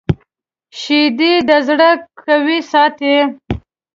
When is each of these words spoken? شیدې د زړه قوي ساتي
شیدې 0.79 1.33
د 1.47 1.49
زړه 1.67 1.89
قوي 2.25 2.59
ساتي 2.71 3.15